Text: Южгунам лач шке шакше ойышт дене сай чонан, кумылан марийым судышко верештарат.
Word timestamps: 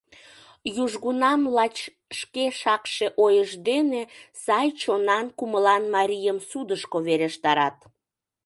Южгунам 0.83 1.41
лач 1.55 1.77
шке 2.19 2.45
шакше 2.61 3.07
ойышт 3.25 3.59
дене 3.69 4.01
сай 4.43 4.67
чонан, 4.81 5.25
кумылан 5.37 5.83
марийым 5.93 6.37
судышко 6.49 6.97
верештарат. 7.07 7.77